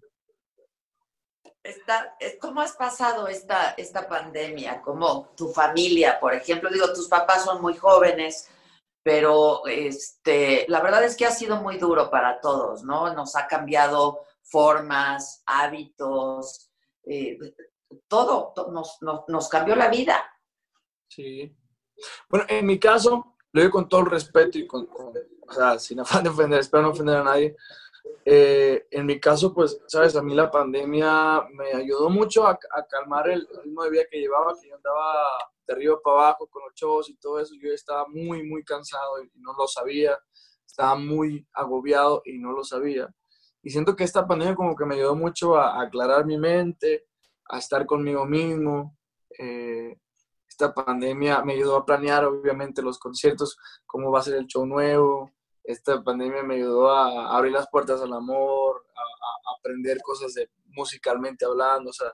[1.62, 4.82] Está, ¿Cómo has pasado esta, esta pandemia?
[4.82, 6.68] ¿Cómo tu familia, por ejemplo?
[6.68, 8.50] Digo, tus papás son muy jóvenes,
[9.02, 13.14] pero este, la verdad es que ha sido muy duro para todos, ¿no?
[13.14, 16.70] Nos ha cambiado formas, hábitos,
[17.04, 17.38] eh,
[18.08, 20.22] todo, nos, nos, cambió la vida.
[21.08, 21.56] Sí.
[22.28, 26.00] Bueno, en mi caso, lo digo con todo el respeto y con, o sea, sin
[26.00, 27.56] afán de ofender, espero no ofender a nadie.
[28.24, 33.28] Eh, en mi caso, pues, sabes, a mí la pandemia me ayudó mucho a, calmar
[33.30, 35.28] el ritmo de vida que llevaba, que yo andaba
[35.66, 37.54] de arriba para abajo con los shows y todo eso.
[37.60, 40.18] Yo estaba muy, muy cansado y no lo sabía.
[40.66, 43.14] Estaba muy agobiado y no lo sabía.
[43.64, 47.06] Y siento que esta pandemia como que me ayudó mucho a, aclarar mi mente,
[47.48, 48.94] a estar conmigo mismo.
[49.38, 49.98] Eh,
[50.46, 54.66] esta pandemia me ayudó a planear, obviamente, los conciertos, cómo va a ser el show
[54.66, 55.32] nuevo.
[55.62, 61.46] Esta pandemia me ayudó a, abrir las puertas al amor, a, aprender cosas de, musicalmente
[61.46, 61.88] hablando.
[61.88, 62.12] O sea,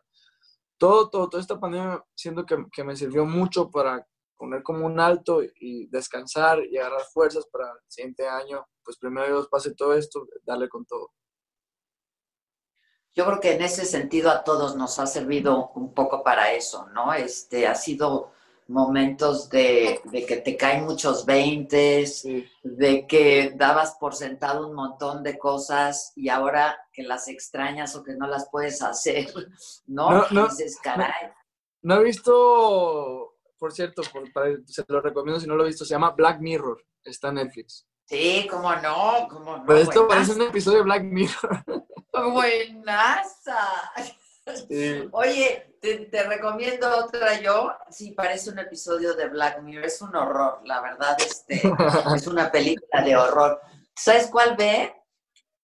[0.78, 5.00] todo, todo, toda esta pandemia siento que, que me sirvió mucho para poner como un
[5.00, 8.64] alto y descansar y agarrar fuerzas para el siguiente año.
[8.84, 11.10] Pues primero Dios pase todo esto, darle con todo
[13.14, 16.86] yo creo que en ese sentido a todos nos ha servido un poco para eso,
[16.94, 17.12] ¿no?
[17.12, 18.32] Este, ha sido
[18.70, 22.26] momentos de, que te caen muchos veintes,
[22.62, 28.04] de que dabas por sentado un montón de cosas y ahora que las extrañas o
[28.04, 29.26] que no las puedes hacer,
[29.86, 30.24] ¿no?
[30.30, 31.32] no, dices, caray.
[31.82, 36.10] No, he visto, por cierto, se lo recomiendo si no lo he visto, se llama
[36.10, 37.86] Black Mirror, está en Netflix.
[38.04, 39.64] Sí, cómo no, cómo no.
[39.66, 41.64] Pero esto parece un episodio de Black Mirror.
[42.28, 43.92] Buenaza.
[45.12, 47.72] Oye, te, recomiendo otra yo.
[47.90, 49.84] Sí, parece un episodio de Black Mirror.
[49.84, 51.16] Es un horror, la verdad.
[51.18, 51.62] Este,
[52.16, 53.60] es una película de horror.
[53.94, 54.94] ¿Sabes cuál ve?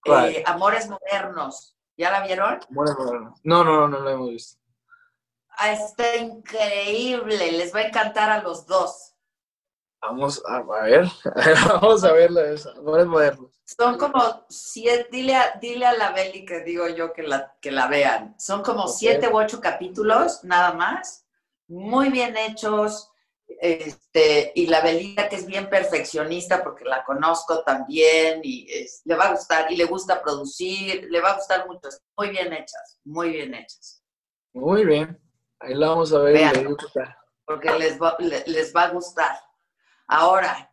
[0.05, 1.77] Eh, Amores Modernos.
[1.97, 2.61] ¿Ya la vieron?
[2.71, 3.41] Amores Modernos.
[3.43, 4.61] No, no, no, no la hemos visto.
[5.59, 7.53] Ah, está increíble.
[7.53, 9.16] Les va a encantar a los dos.
[10.09, 11.09] Vamos a, ver,
[11.69, 13.51] vamos a verla esa, Amores Modernos.
[13.65, 17.73] Son como siete, dile a, dile a la Beli que digo yo que la, que
[17.73, 18.37] la vean.
[18.39, 21.27] Son como siete u ocho capítulos, nada más,
[21.67, 23.11] muy bien hechos.
[23.49, 28.69] Este, y la Belita que es bien perfeccionista porque la conozco también y
[29.05, 32.53] le va a gustar y le gusta producir, le va a gustar mucho, muy bien
[32.53, 34.03] hechas, muy bien hechas.
[34.53, 35.21] Muy bien,
[35.61, 36.67] ahí la vamos a ver.
[37.45, 37.99] porque les
[38.47, 39.46] les va a gustar.
[40.07, 40.73] Ahora,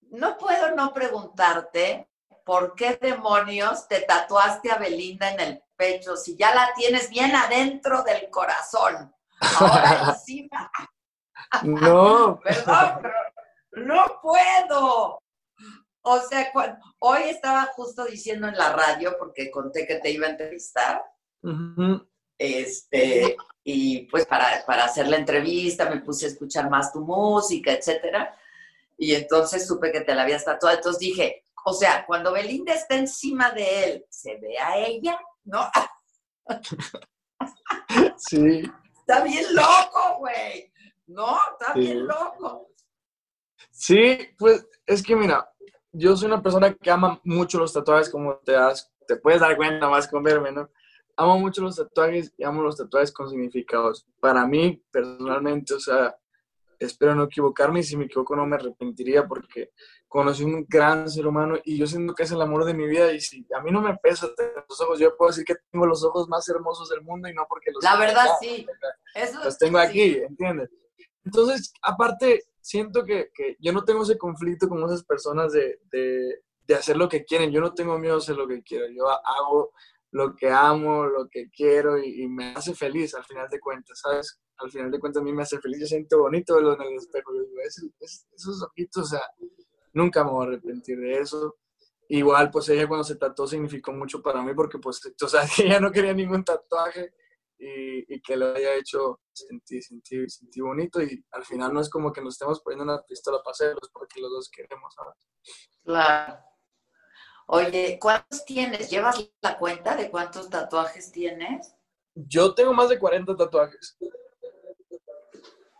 [0.00, 2.08] no puedo no preguntarte
[2.44, 7.34] ¿por qué demonios te tatuaste a Belinda en el pecho si ya la tienes bien
[7.34, 9.12] adentro del corazón?
[9.58, 10.70] Ahora encima.
[11.62, 12.38] No.
[12.44, 15.18] Perdón, pero no puedo.
[16.06, 16.52] O sea,
[16.98, 21.02] hoy estaba justo diciendo en la radio, porque conté que te iba a entrevistar,
[22.36, 27.72] este, y pues para, para hacer la entrevista me puse a escuchar más tu música,
[27.72, 28.36] etcétera,
[28.96, 32.96] y entonces supe que te la habías tatuado, entonces dije, o sea, cuando Belinda está
[32.96, 35.18] encima de él, ¿se ve a ella?
[35.44, 35.68] ¿No?
[38.16, 38.62] Sí.
[39.00, 40.72] Está bien loco, güey.
[41.06, 42.70] No, está bien loco.
[43.70, 45.48] Sí, pues es que mira,
[45.92, 49.56] yo soy una persona que ama mucho los tatuajes, como te das, te puedes dar
[49.56, 50.70] cuenta más con verme, ¿no?
[51.16, 54.06] Amo mucho los tatuajes y amo los tatuajes con significados.
[54.20, 56.16] Para mí, personalmente, o sea,
[56.78, 59.70] espero no equivocarme y si me equivoco no me arrepentiría porque
[60.08, 63.12] conocí un gran ser humano y yo siento que es el amor de mi vida
[63.12, 65.86] y si a mí no me pesa tener los ojos, yo puedo decir que tengo
[65.86, 67.82] los ojos más hermosos del mundo y no porque los...
[67.82, 68.66] La verdad, acá, sí.
[69.14, 69.86] Eso, Los tengo sí.
[69.86, 70.70] aquí, ¿entiendes?
[71.24, 76.42] Entonces, aparte, siento que, que yo no tengo ese conflicto con esas personas de, de,
[76.66, 77.50] de hacer lo que quieren.
[77.50, 78.86] Yo no tengo miedo a hacer lo que quiero.
[78.90, 79.72] Yo hago
[80.14, 83.98] lo que amo, lo que quiero y, y me hace feliz al final de cuentas,
[84.00, 84.40] ¿sabes?
[84.58, 85.80] Al final de cuentas a mí me hace feliz.
[85.80, 87.32] Yo siento bonito verlo en el espejo.
[87.32, 89.22] Digo, "Ese- es- esos ojitos, o sea,
[89.92, 91.56] nunca me voy a arrepentir de eso.
[92.08, 95.42] Igual, pues ella cuando se tatuó significó mucho para mí porque, pues, o sea,
[95.78, 97.12] ella no quería ningún tatuaje
[97.58, 101.90] y, y que lo haya hecho, sentí, sentí, sentí bonito y al final no es
[101.90, 105.16] como que nos estemos poniendo una pistola para hacerlos porque los dos queremos, ¿sabes?
[105.82, 106.38] Claro.
[107.46, 108.90] Oye, ¿cuántos tienes?
[108.90, 111.74] ¿Llevas la cuenta de cuántos tatuajes tienes?
[112.14, 113.96] Yo tengo más de 40 tatuajes.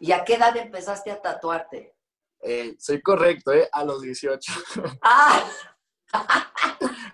[0.00, 1.96] ¿Y a qué edad empezaste a tatuarte?
[2.40, 3.68] Eh, soy correcto, ¿eh?
[3.72, 4.53] A los 18.
[5.03, 5.48] ¡Ah!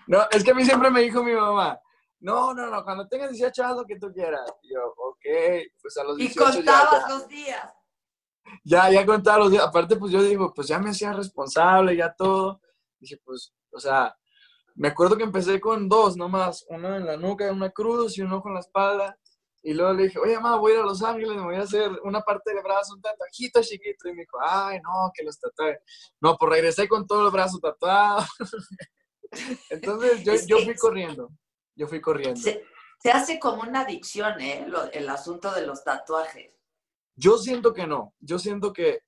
[0.07, 1.79] No, es que a mí siempre me dijo mi mamá,
[2.19, 4.41] no, no, no, cuando tengas 18 haz lo que tú quieras.
[4.61, 5.25] Y yo, ok,
[5.81, 7.73] pues a los Y 18 ya, contabas ya, los días.
[8.63, 9.63] ya, ya contaba los días.
[9.65, 12.59] Aparte, pues yo digo, pues ya me hacía responsable, ya todo.
[12.99, 14.15] Dije, pues, o sea,
[14.75, 18.41] me acuerdo que empecé con dos nomás, uno en la nuca, una cruz y uno
[18.41, 19.17] con la espalda.
[19.63, 21.61] Y luego le dije, oye, mamá, voy a ir a Los Ángeles, me voy a
[21.61, 24.09] hacer una parte del brazo, un tatuajito chiquito.
[24.09, 25.79] Y me dijo, ay, no, que los tatuajes.
[26.19, 28.25] No, pues regresé con todo el brazo tatuado.
[29.69, 31.29] Entonces yo, yo fui corriendo,
[31.75, 32.39] yo fui corriendo.
[32.39, 32.63] Se,
[32.99, 34.65] se hace como una adicción, ¿eh?
[34.67, 36.51] Lo- el asunto de los tatuajes.
[37.15, 38.13] Yo siento que no.
[38.19, 39.03] Yo siento que,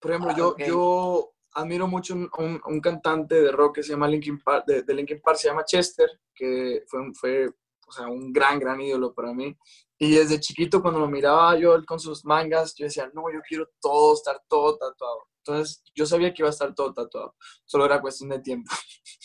[0.00, 0.62] por ejemplo, Ah, yo, ok.
[0.66, 4.82] yo admiro mucho un, un- un cantante de rock que se llama Linkin Park, de,
[4.82, 7.48] de Linkin Park, se llama Chester, que fue, fue
[7.86, 9.56] o sea, un gran, gran ídolo para mí.
[9.98, 13.68] Y desde chiquito, cuando lo miraba yo con sus mangas, yo decía, no, yo quiero
[13.80, 15.18] todo, estar todo tatuado.
[15.44, 17.34] Entonces, yo sabía que iba a estar todo tatuado.
[17.64, 18.70] Solo era cuestión de tiempo.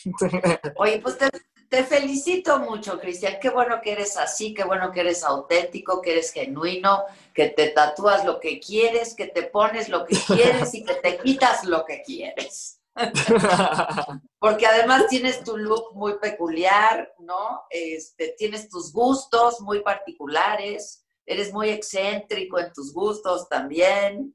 [0.77, 1.29] Oye, pues te,
[1.69, 3.37] te felicito mucho, Cristian.
[3.41, 7.03] Qué bueno que eres así, qué bueno que eres auténtico, que eres genuino,
[7.33, 11.17] que te tatúas lo que quieres, que te pones lo que quieres y que te
[11.17, 12.79] quitas lo que quieres.
[14.39, 17.63] Porque además tienes tu look muy peculiar, ¿no?
[17.69, 24.33] Este, tienes tus gustos muy particulares, eres muy excéntrico en tus gustos también.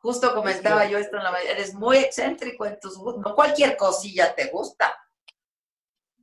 [0.00, 3.22] Justo comentaba yo esto en la mañana, eres muy excéntrico en tus gustos.
[3.24, 4.94] No cualquier cosilla te gusta.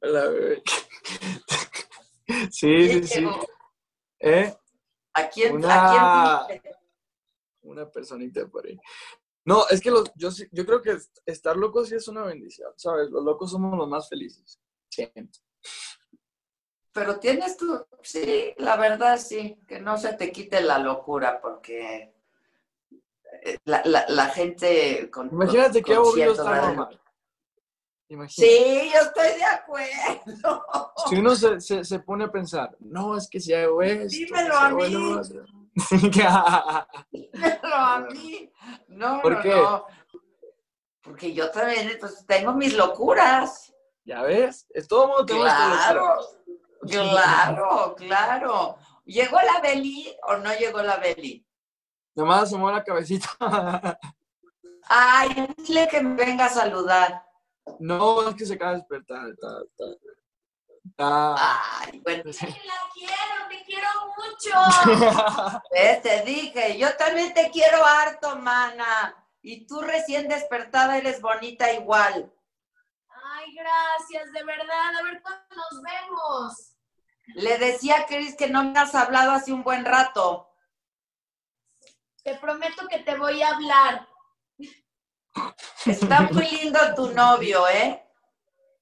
[2.52, 3.28] Sí, sí, sí.
[4.20, 4.54] ¿Eh?
[5.14, 6.62] ¿A quién, Una- ¿a quién
[7.62, 8.80] una personita por ahí.
[9.44, 12.72] No, es que los, yo, sí- yo creo que estar loco sí es una bendición,
[12.78, 13.10] ¿sabes?
[13.12, 14.60] Los locos somos los más felices.
[16.92, 22.14] Pero tienes tu, sí, la verdad sí, que no se te quite la locura porque
[23.44, 27.02] eh, la, la- la gente con Imagínate con- qué aburrido está normal.
[28.08, 28.54] Imagínate.
[28.56, 30.66] Sí, yo estoy de acuerdo.
[31.08, 34.54] Si uno se, se, se pone a pensar, no, es que si hago esto, Dímelo
[34.54, 34.96] si a hago mí.
[34.96, 35.46] otro".
[37.32, 38.52] Pero a mí,
[38.90, 39.50] no, ¿Por no, qué?
[39.50, 39.86] no.
[41.02, 43.74] Porque yo también, pues tengo mis locuras.
[44.06, 44.66] ¿Ya ves?
[44.70, 46.18] Es todo mundo tenemos Claro,
[46.88, 48.78] claro, claro.
[49.06, 51.46] ¿Llegó la Beli o no llegó la Beli?
[52.16, 53.28] Nomás asomó la cabecita.
[54.88, 57.25] Ay, dile que me venga a saludar.
[57.80, 59.30] No, es que se acaba de despertar.
[59.30, 59.86] Está, está,
[60.86, 65.62] está- Ay, bueno, La quiero, te quiero mucho.
[65.72, 69.16] ves, te dije, yo también te quiero harto, mana.
[69.42, 72.32] Y tú recién despertada eres bonita igual.
[73.10, 74.96] Ay, gracias, de verdad.
[75.00, 76.72] A ver cuándo nos vemos.
[77.28, 80.52] Le decía a Cris que no me has hablado hace un buen rato.
[82.24, 84.08] Te prometo que te voy a hablar.
[85.86, 88.04] Está muy lindo tu novio, ¿eh?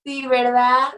[0.03, 0.93] Sí, ¿verdad?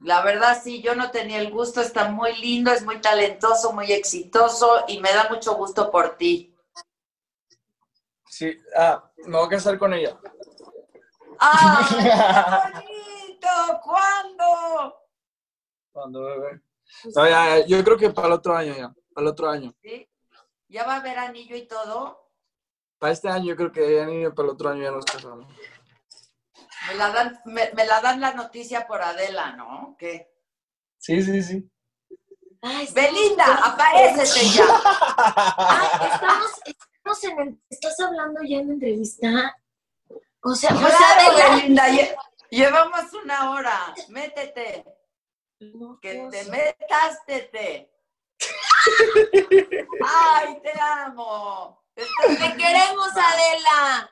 [0.00, 3.90] La verdad sí, yo no tenía el gusto, está muy lindo, es muy talentoso, muy
[3.92, 6.54] exitoso y me da mucho gusto por ti.
[8.28, 10.18] Sí, ah, me voy a casar con ella.
[11.38, 13.80] ¡Ay, qué bonito!
[13.82, 15.02] ¿Cuándo?
[15.92, 16.60] Cuando bebé.
[17.14, 18.94] No, ya, ya, yo creo que para el otro año ya.
[19.14, 19.74] Para el otro año.
[19.82, 20.08] ¿Sí?
[20.68, 22.25] ¿Ya va a haber anillo y todo?
[22.98, 25.46] Para este año yo creo que ya ni para el otro año ya nos casamos.
[26.88, 29.96] Me la dan, me, me la dan la noticia por Adela, ¿no?
[29.98, 30.30] ¿Qué?
[30.98, 31.70] Sí, sí, sí.
[32.62, 34.64] Ay, estamos- Belinda, aparécete ya.
[35.16, 39.56] Ay, estamos, estamos en, el- ¿estás hablando ya en entrevista?
[40.42, 42.16] O sea, o sea, Claro, Adela- Belinda, lle-
[42.50, 43.94] llevamos una hora.
[44.08, 44.84] Métete.
[45.60, 46.50] No, Que no te sé.
[46.50, 47.90] metas, tete.
[50.06, 51.82] Ay, te amo.
[51.96, 54.10] Te queremos, Adela.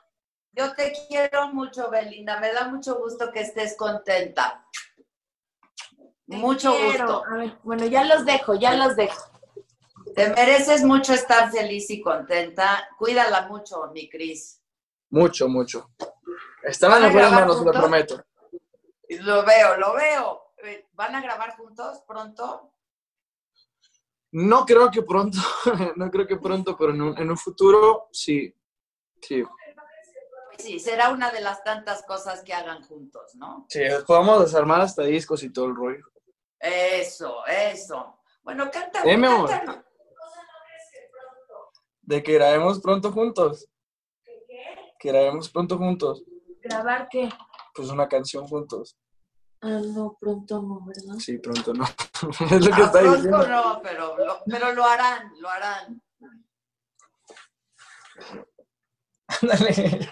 [0.53, 2.39] Yo te quiero mucho, Belinda.
[2.39, 4.65] Me da mucho gusto que estés contenta.
[6.27, 7.05] Te mucho quiero.
[7.05, 7.23] gusto.
[7.31, 9.31] Ver, bueno, ya los dejo, ya los dejo.
[10.15, 12.89] Te mereces mucho estar feliz y contenta.
[12.97, 14.61] Cuídala mucho, mi Cris.
[15.09, 15.91] Mucho, mucho.
[16.63, 17.81] Están ¿Van en grabar manos, lo juntos?
[17.81, 18.23] prometo.
[19.09, 20.41] Lo veo, lo veo.
[20.63, 22.71] Eh, ¿Van a grabar juntos pronto?
[24.37, 25.37] No creo que pronto,
[25.95, 28.53] no creo que pronto, pero en un, en un futuro sí.
[29.21, 29.41] Sí.
[30.57, 33.65] Sí, será una de las tantas cosas que hagan juntos, ¿no?
[33.69, 36.03] Sí, podemos desarmar hasta discos y todo el rollo.
[36.59, 38.19] Eso, eso.
[38.43, 39.85] Bueno, canta, Eh, cántanos.
[42.01, 43.69] De que grabemos pronto juntos.
[44.99, 46.25] Que grabemos pronto juntos.
[46.61, 47.29] ¿Grabar qué?
[47.73, 48.97] Pues una canción juntos.
[49.61, 51.15] Ah, no, pronto no, ¿verdad?
[51.19, 51.83] Sí, pronto no.
[52.51, 53.47] es lo que Ah, está pronto diciendo.
[53.47, 56.01] no, pero lo, pero lo harán, lo harán.
[59.27, 60.09] Ándale.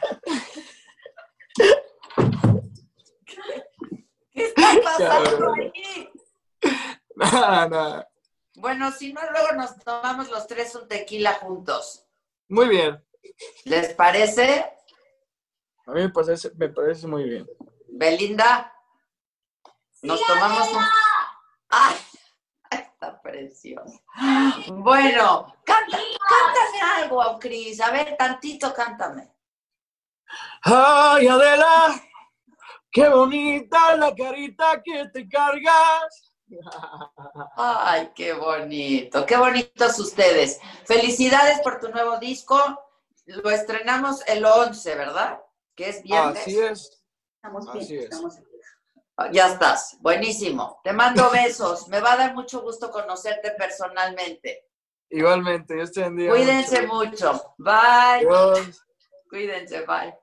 [4.33, 6.09] ¿Qué está pasando ahí?
[7.15, 8.09] Nada, nada.
[8.55, 12.05] Bueno, si no, luego nos tomamos los tres un tequila juntos.
[12.47, 13.03] Muy bien.
[13.65, 14.65] ¿Les parece?
[15.85, 17.47] A mí me parece, me parece muy bien.
[17.87, 18.72] Belinda,
[20.03, 20.83] nos tomamos un...
[21.69, 21.95] ¡Ay!
[22.71, 23.99] Está precioso.
[24.67, 27.79] Bueno, canta, cántame algo, Cris.
[27.81, 29.31] A ver, tantito, cántame.
[30.63, 32.01] Ay, Adela,
[32.91, 36.33] qué bonita la carita que te cargas.
[37.55, 40.59] Ay, qué bonito, qué bonitos ustedes.
[40.85, 42.57] Felicidades por tu nuevo disco.
[43.25, 45.41] Lo estrenamos el 11, ¿verdad?
[45.75, 46.41] Que es viernes.
[46.41, 47.03] Así es.
[47.35, 48.03] Estamos así es.
[48.03, 48.52] estamos bien.
[49.31, 50.79] Ya estás, buenísimo.
[50.83, 51.87] Te mando besos.
[51.87, 54.67] Me va a dar mucho gusto conocerte personalmente.
[55.09, 56.31] Igualmente, Dios te bendiga.
[56.31, 57.53] Cuídense mucho.
[57.57, 58.27] Bye.
[59.29, 60.13] Cuídense, bye.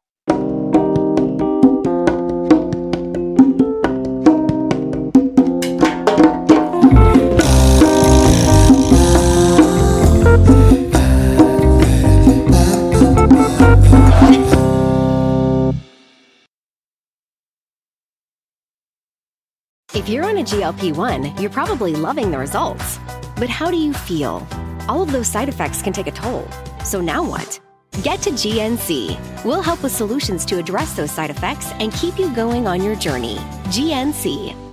[20.00, 22.98] If you're on a GLP 1, you're probably loving the results.
[23.36, 24.48] But how do you feel?
[24.88, 26.48] All of those side effects can take a toll.
[26.86, 27.60] So now what?
[28.02, 29.44] Get to GNC.
[29.44, 32.96] We'll help with solutions to address those side effects and keep you going on your
[32.96, 33.36] journey.
[33.66, 34.69] GNC,